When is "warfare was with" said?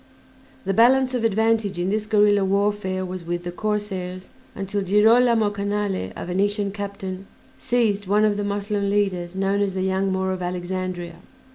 2.43-3.43